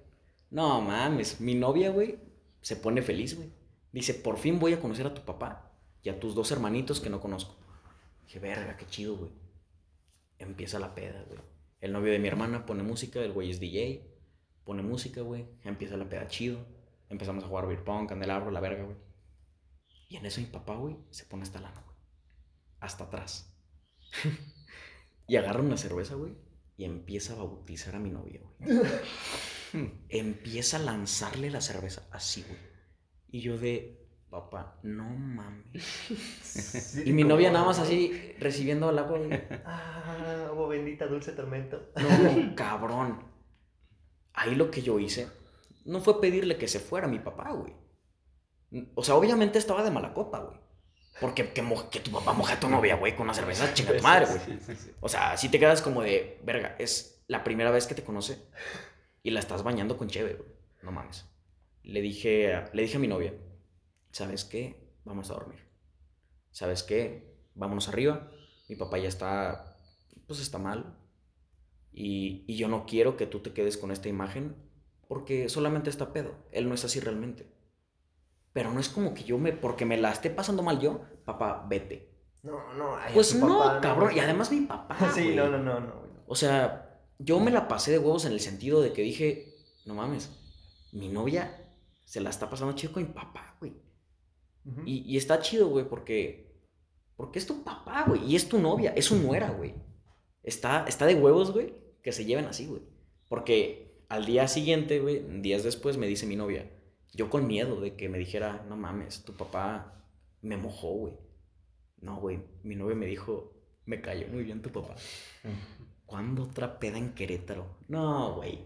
[0.51, 2.19] No mames, mi novia, güey,
[2.61, 3.51] se pone feliz, güey.
[3.93, 5.66] Dice, por fin voy a conocer a tu papá
[6.07, 7.57] y a tus dos hermanitos que no conozco.
[8.27, 9.33] Dije, verga, qué chido, güey.
[10.39, 11.41] Empieza la peda, güey.
[11.81, 14.17] El novio de mi hermana pone música, el güey es DJ
[14.63, 15.49] pone música, güey.
[15.65, 16.65] Empieza la peda chido.
[17.09, 18.97] Empezamos a jugar beer pong, candelabro, la verga, güey.
[20.09, 21.97] Y en eso mi papá, güey, se pone esta lana, güey.
[22.79, 23.53] Hasta atrás.
[25.27, 26.37] y agarra una cerveza, güey.
[26.77, 28.81] Y empieza a bautizar a mi novia, güey.
[30.09, 32.61] empieza a lanzarle la cerveza así, güey.
[33.29, 34.06] Y yo de,
[34.37, 35.83] papá, no mames.
[36.43, 39.31] Sí, Y mi novia nada más así recibiendo el agua, güey.
[39.65, 41.91] Ah, oh bendita dulce tormento.
[41.97, 43.25] No, cabrón.
[44.35, 45.29] Ahí lo que yo hice
[45.87, 47.75] no fue pedirle que se fuera mi papá, güey.
[48.95, 50.61] O sea, obviamente estaba de mala copa, güey.
[51.21, 54.03] Porque que, que tu papá moja a tu novia, güey, con una cerveza, chinga tu
[54.03, 54.39] madre, güey.
[54.41, 54.91] Sí, sí, sí.
[55.01, 58.39] O sea, si te quedas como de, verga, es la primera vez que te conoce
[59.23, 60.51] y la estás bañando con cheve, güey.
[60.83, 61.27] No mames.
[61.83, 63.33] Le dije, le dije a mi novia,
[64.17, 64.97] ¿sabes qué?
[65.05, 65.61] Vamos a dormir.
[66.51, 67.37] ¿Sabes qué?
[67.55, 68.31] Vámonos arriba.
[68.67, 69.77] Mi papá ya está,
[70.27, 70.97] pues está mal.
[71.93, 74.57] Y, y yo no quiero que tú te quedes con esta imagen
[75.07, 76.35] porque solamente está pedo.
[76.51, 77.47] Él no es así realmente.
[78.55, 81.67] Pero no es como que yo me, porque me la esté pasando mal yo, papá,
[81.69, 82.11] vete.
[82.43, 82.97] No, no.
[82.97, 84.17] ay, Pues no, papá, cabrón.
[84.17, 84.97] Y además mi papá.
[85.15, 85.93] Sí, no, no, no, no.
[86.27, 89.95] O sea, yo me la pasé de huevos en el sentido de que dije, no
[89.95, 90.31] mames,
[90.93, 91.63] mi novia
[92.07, 93.46] se la está pasando chido con mi papá,
[94.85, 96.53] y está chido, güey, porque,
[97.17, 99.75] porque es tu papá, güey, y es tu novia, es su nuera, güey.
[100.43, 102.83] Está, está de huevos, güey, que se lleven así, güey.
[103.29, 106.71] Porque al día siguiente, güey, días después me dice mi novia,
[107.13, 110.05] yo con miedo de que me dijera, no mames, tu papá
[110.43, 111.15] Me mojó, güey.
[112.01, 112.41] No, güey.
[112.63, 113.55] Mi novia me dijo,
[113.87, 114.95] me cayó muy bien tu papá.
[116.07, 117.67] ¿Cuándo otra peda en Querétaro?
[117.89, 118.61] No, güey.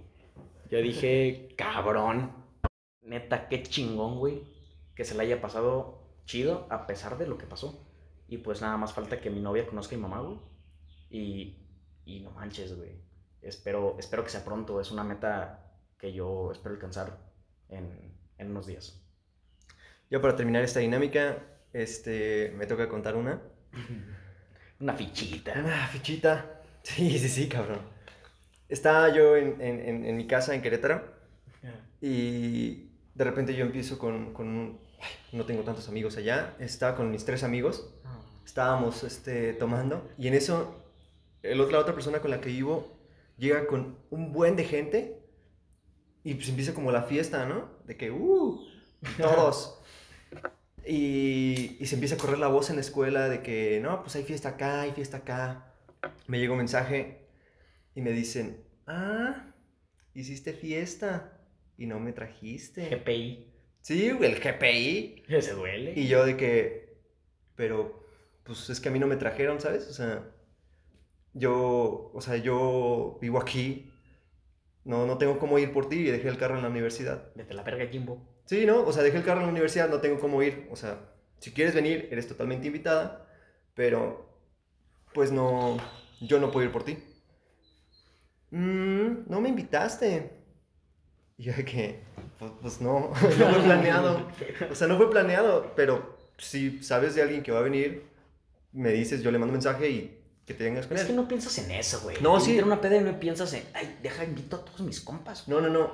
[0.69, 2.33] Yo dije, cabrón.
[3.03, 4.43] Neta, qué chingón, güey.
[5.01, 7.87] Que se le haya pasado chido a pesar de lo que pasó.
[8.29, 10.39] Y pues nada más falta que mi novia conozca a mi mamá, güey.
[11.09, 11.57] Y,
[12.05, 13.01] y no manches, güey.
[13.41, 14.79] Espero, espero que sea pronto.
[14.79, 17.17] Es una meta que yo espero alcanzar
[17.71, 19.03] en, en unos días.
[20.11, 21.39] Ya para terminar esta dinámica,
[21.73, 23.41] este, me toca contar una.
[24.81, 25.55] Una fichita.
[25.59, 26.61] Una fichita.
[26.83, 27.81] Sí, sí, sí, cabrón.
[28.69, 31.03] Estaba yo en, en- en- en mi casa en Querétaro
[32.03, 34.90] y de repente yo empiezo con, con un-
[35.33, 37.95] no tengo tantos amigos allá, estaba con mis tres amigos,
[38.45, 40.77] estábamos este, tomando y en eso
[41.43, 42.99] el otro- la otra persona con la que vivo
[43.39, 45.23] llega con un buen de gente
[46.25, 47.71] y pues empieza como la fiesta, ¿no?
[47.87, 48.61] De que, ¡uh!
[49.19, 49.79] Todos.
[50.87, 54.17] Y, y se empieza a correr la voz en la escuela de que, no, pues
[54.17, 55.75] hay fiesta acá, hay fiesta acá.
[56.27, 57.27] Me llegó un mensaje
[57.95, 59.53] y me dicen, ah,
[60.15, 61.39] hiciste fiesta
[61.77, 62.89] y no me trajiste.
[62.89, 63.50] GPI.
[63.83, 65.25] Sí, güey, el GPI.
[65.43, 65.93] Se duele.
[65.97, 66.97] Y yo de que,
[67.57, 68.05] pero,
[68.45, 69.89] pues es que a mí no me trajeron, ¿sabes?
[69.89, 70.25] O sea,
[71.33, 73.93] yo, o sea, yo vivo aquí,
[74.85, 77.33] no, no tengo cómo ir por ti y dejé el carro en la universidad.
[77.35, 78.27] Vete la verga, Jimbo.
[78.47, 78.83] Sí, ¿no?
[78.85, 80.69] O sea, dejé el carro en la universidad, no tengo cómo ir.
[80.71, 83.27] O sea, si quieres venir, eres totalmente invitada,
[83.75, 84.29] pero,
[85.15, 85.77] pues no,
[86.21, 86.99] yo no puedo ir por ti.
[88.51, 90.31] "Mm, no me invitaste.
[91.39, 92.01] Y yo de que,
[92.41, 94.27] pues, pues no, no fue planeado.
[94.71, 98.03] O sea, no fue planeado, pero si sabes de alguien que va a venir,
[98.73, 101.09] me dices, yo le mando un mensaje y que te vengas con Es él.
[101.09, 102.17] que no piensas en eso, güey.
[102.21, 102.51] No, sí.
[102.51, 105.47] invitan a una peda y no piensas en, ay, deja, invito a todos mis compas.
[105.47, 105.93] No, no, no.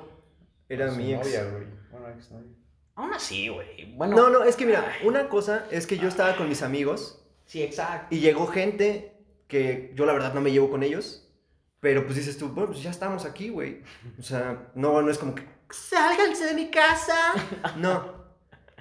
[0.69, 1.23] Era mi ex.
[1.25, 1.63] novia, güey.
[1.91, 2.51] Bueno, exnovia.
[2.95, 3.93] Aún así, güey.
[3.95, 4.15] Bueno.
[4.15, 7.61] No, no, es que mira, una cosa es que yo estaba con mis amigos Sí,
[7.61, 8.07] exacto.
[8.15, 9.13] y llegó gente
[9.47, 11.29] que yo la verdad no me llevo con ellos,
[11.79, 13.83] pero pues dices tú, bueno, pues ya estamos aquí, güey.
[14.19, 17.15] O sea, no, no es como que, sálganse de mi casa.
[17.77, 18.25] No,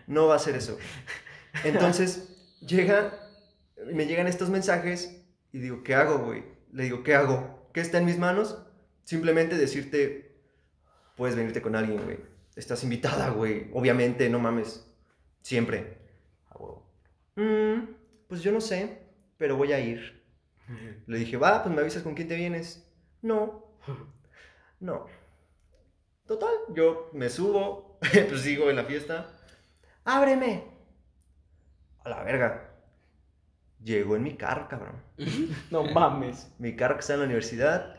[0.06, 0.78] no va a ser eso.
[1.64, 2.28] Entonces,
[2.60, 3.12] llega,
[3.92, 5.22] me llegan estos mensajes
[5.52, 6.44] y digo, ¿qué hago, güey?
[6.72, 7.70] Le digo, ¿qué hago?
[7.72, 8.58] ¿Qué está en mis manos?
[9.04, 10.36] Simplemente decirte,
[11.16, 12.18] puedes venirte con alguien, güey.
[12.56, 13.70] Estás invitada, güey.
[13.72, 14.86] Obviamente, no mames.
[15.42, 15.98] Siempre.
[17.36, 17.90] "Mm,
[18.28, 19.02] pues yo no sé,
[19.36, 20.24] pero voy a ir.
[21.06, 22.88] Le dije, va, pues me avisas con quién te vienes.
[23.22, 23.64] No.
[24.78, 25.06] No.
[26.26, 29.28] Total, yo me subo, pues sigo en la fiesta.
[30.04, 30.64] ¡Ábreme!
[32.04, 32.70] A la verga.
[33.82, 35.02] Llegó en mi carro, cabrón.
[35.70, 36.52] No mames.
[36.58, 37.96] Mi carro que está en la universidad.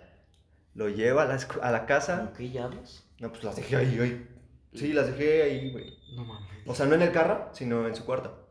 [0.74, 2.26] Lo lleva a la, a la casa.
[2.26, 3.04] ¿Con qué llaves?
[3.20, 4.28] No, pues las dejé ahí, güey.
[4.74, 5.98] Sí, las dejé ahí, güey.
[6.16, 6.50] No mames.
[6.68, 8.48] O sea, no en el carro, sino en su cuarto.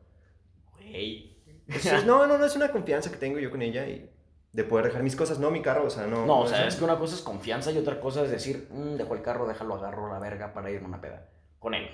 [0.74, 1.36] Güey.
[1.68, 4.10] Es- no, no, no, es una confianza que tengo yo con ella y
[4.56, 6.24] de poder dejar mis cosas, no mi carro, o sea, no.
[6.24, 8.68] No, o sea, es- es que una cosa es confianza y otra cosa es decir,
[8.70, 11.28] "Mm, dejo el carro, déjalo, agarro la verga para irme a una peda.
[11.58, 11.88] Con él.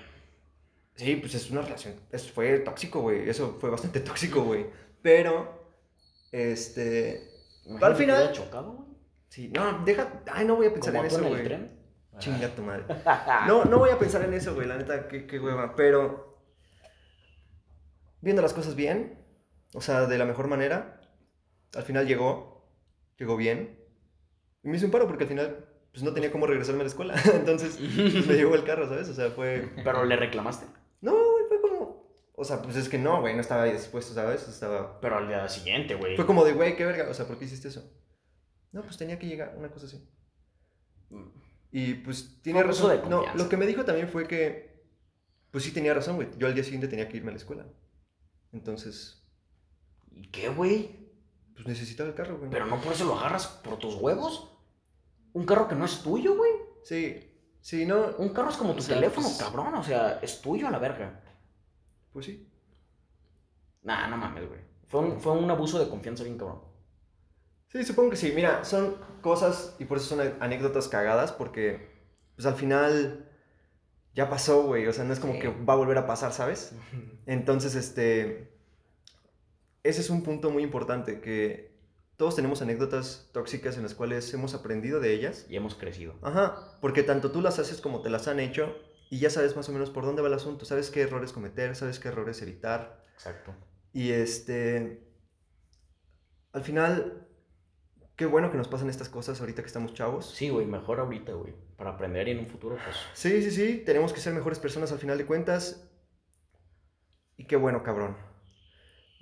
[0.95, 4.65] Sí, pues es una relación, es, fue tóxico, güey, eso fue bastante tóxico, güey.
[5.01, 5.61] Pero,
[6.31, 7.29] este,
[7.65, 8.89] Imagínate Al final- chocado, güey.
[9.29, 11.43] sí, no, deja, ay, no voy a pensar en eso, güey.
[11.43, 11.79] tren.
[12.19, 12.83] Chinga tu madre.
[13.47, 16.37] No, no voy a pensar en eso, güey, la neta, qué, qué hueva, pero
[18.21, 19.19] viendo las cosas bien,
[19.73, 21.01] o sea, de la mejor manera,
[21.75, 22.52] al final llegó,
[23.17, 23.79] llegó bien,
[24.63, 26.89] y me hizo un paro porque al final, pues no tenía cómo regresarme a la
[26.89, 29.09] escuela, entonces, pues, me llevó el carro, ¿sabes?
[29.09, 30.65] O sea, fue, Pero le reclamaste.
[31.01, 34.47] no, güey, fue como, o sea, pues es que no, güey, no estaba dispuesto, ¿sabes?
[34.47, 36.15] Estaba, Pero al día siguiente, güey.
[36.15, 37.89] fue como de, güey, qué verga, o sea, ¿por qué hiciste eso?
[38.71, 40.03] No, pues tenía que llegar, una cosa así.
[41.71, 43.01] Y pues tiene Fue razón.
[43.03, 44.83] de no, lo que me dijo también fue que,
[45.51, 46.27] pues sí tenía razón, güey.
[46.37, 47.65] Yo al día siguiente tenía que irme a la escuela.
[48.51, 49.19] Entonces,
[50.11, 51.02] ¿Y qué, güey?
[51.53, 52.49] Pues necesitaba el carro, güey.
[52.49, 54.49] Pero no por eso lo agarras por tus huevos.
[55.33, 56.51] Un carro que no es tuyo, güey.
[56.83, 59.73] Sí, sí, no, Un carro es como tu O sea, teléfono, pues- cabrón.
[59.75, 61.21] O sea, es tuyo a la verga.
[62.11, 62.47] pues sí.
[63.81, 64.59] Nah, no mames, güey.
[64.87, 66.61] Fue un, fue un abuso de confianza bien cabrón.
[67.69, 68.31] Sí, supongo que sí.
[68.35, 71.91] Mira, son cosas y por eso son anécdotas cagadas porque,
[72.35, 73.29] pues al final
[74.13, 74.85] ya pasó, güey.
[74.87, 75.39] O sea, no es como Sí.
[75.39, 76.75] que va a volver a pasar, ¿sabes?
[77.25, 78.52] Entonces, este,
[79.83, 81.73] ese es un punto muy importante, que
[82.17, 85.45] todos tenemos anécdotas tóxicas en las cuales hemos aprendido de ellas.
[85.49, 86.15] Y hemos crecido.
[86.21, 88.75] Ajá, porque tanto tú las haces como te las han hecho
[89.09, 91.75] y ya sabes más o menos por dónde va el asunto, sabes qué errores cometer,
[91.75, 93.03] sabes qué errores evitar.
[93.13, 93.53] Exacto.
[93.91, 95.07] Y este,
[96.51, 97.27] al final,
[98.15, 100.33] qué bueno que nos pasan estas cosas ahorita que estamos chavos.
[100.33, 101.53] Sí, güey, mejor ahorita, güey.
[101.77, 102.95] Para aprender y en un futuro, pues.
[103.13, 105.89] Sí, sí, sí, tenemos que ser mejores personas al final de cuentas.
[107.37, 108.17] Y qué bueno, cabrón.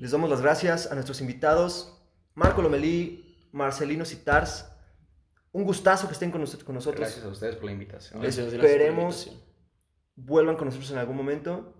[0.01, 2.01] Les damos las gracias a nuestros invitados,
[2.33, 4.67] Marco Lomelí, Marcelino Citars.
[5.51, 7.01] Un gustazo que estén con, nos- con nosotros.
[7.01, 8.19] Gracias a ustedes por la invitación.
[8.21, 9.51] Gracias, gracias por la Esperemos- invitación.
[10.15, 11.75] Vuelvan con nosotros en algún momento.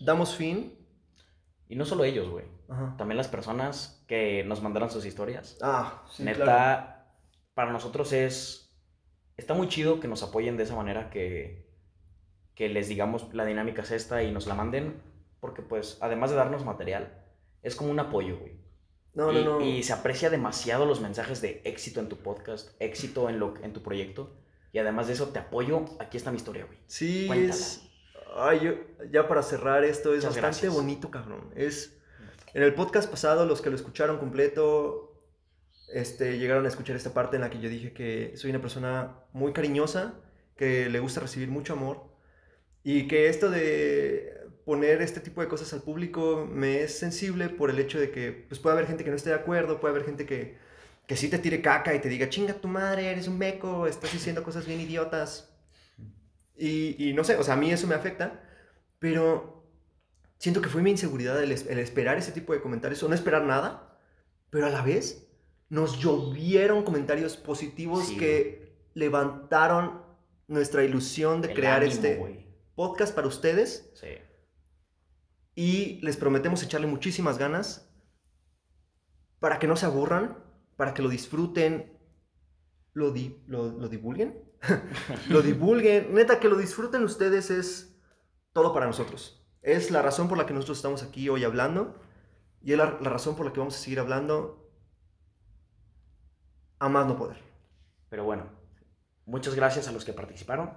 [0.00, 0.74] Damos fin.
[1.68, 2.46] Y no solo ellos, güey.
[2.98, 5.56] También las personas que nos mandaron sus historias.
[5.62, 6.86] Ah, sí, Neta, claro.
[7.54, 8.70] para nosotros es.
[9.38, 11.70] Está muy chido que nos apoyen de esa manera, que,
[12.54, 15.00] que les digamos la dinámica es esta y nos la manden,
[15.40, 17.24] porque, pues, además de darnos material,
[17.62, 18.58] es como un apoyo, güey.
[19.14, 19.60] No, y, no, no.
[19.64, 23.72] y se aprecia demasiado los mensajes de éxito en tu podcast, éxito en, lo, en
[23.72, 24.36] tu proyecto.
[24.72, 25.84] Y además de eso, te apoyo.
[25.98, 26.78] Aquí está mi historia, güey.
[26.86, 27.54] Sí, Cuéntala.
[27.54, 27.82] es.
[28.36, 28.72] Ay, yo,
[29.10, 30.74] ya para cerrar esto, es Muchas bastante gracias.
[30.74, 31.50] bonito, cabrón.
[31.56, 31.98] Es.
[32.54, 35.22] En el podcast pasado, los que lo escucharon completo,
[35.92, 39.16] este, llegaron a escuchar esta parte en la que yo dije que soy una persona
[39.32, 40.14] muy cariñosa,
[40.56, 42.04] que le gusta recibir mucho amor,
[42.84, 44.37] y que esto de
[44.68, 48.32] poner este tipo de cosas al público me es sensible por el hecho de que
[48.48, 50.58] pues, puede haber gente que no esté de acuerdo, puede haber gente que,
[51.06, 54.12] que sí te tire caca y te diga, chinga tu madre, eres un meco, estás
[54.12, 55.48] diciendo cosas bien idiotas.
[56.54, 58.42] Y, y no sé, o sea, a mí eso me afecta,
[58.98, 59.64] pero
[60.36, 63.14] siento que fue mi inseguridad el, es- el esperar ese tipo de comentarios o no
[63.14, 63.98] esperar nada,
[64.50, 65.28] pero a la vez
[65.70, 70.02] nos llovieron comentarios positivos Sí, que levantaron
[70.46, 74.08] nuestra ilusión de El crear ánimo, este podcast para ustedes Sí.
[75.60, 77.92] Y les prometemos echarle muchísimas ganas
[79.40, 80.38] para que no se aburran,
[80.76, 81.98] para que lo disfruten,
[82.92, 84.40] lo, di- lo, lo divulguen,
[85.28, 88.00] lo divulguen, neta que lo disfruten ustedes es
[88.52, 89.44] todo para nosotros.
[89.60, 92.00] Es la razón por la que nosotros estamos aquí hoy hablando
[92.62, 94.70] y es la, la razón por la que vamos a seguir hablando
[96.78, 97.38] a más no poder.
[98.08, 98.44] Pero bueno,
[99.26, 100.70] muchas gracias a los que participaron.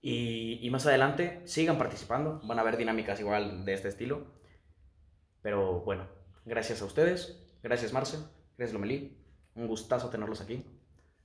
[0.00, 2.40] Y, y más adelante sigan participando.
[2.44, 4.26] Van a haber dinámicas igual de este estilo.
[5.42, 6.06] Pero bueno,
[6.44, 7.42] gracias a ustedes.
[7.62, 8.18] Gracias Marce.
[8.56, 9.16] Gracias Lomelí.
[9.54, 10.64] Un gustazo tenerlos aquí.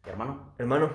[0.06, 0.94] Y hermano, Hermano,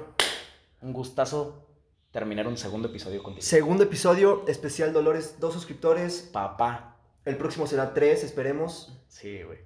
[0.81, 1.67] un gustazo
[2.11, 3.43] terminar un segundo episodio contigo.
[3.43, 6.23] segundo episodio, especial Dolores, dos suscriptores.
[6.33, 6.97] Papá.
[7.25, 8.97] El próximo será tres, esperemos.
[9.09, 9.59] Sí, güey.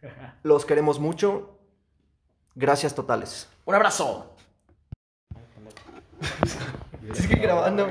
[0.42, 1.58] Los queremos mucho.
[2.54, 3.48] Gracias totales.
[3.64, 4.36] Un abrazo.
[7.10, 7.88] Es que grabando.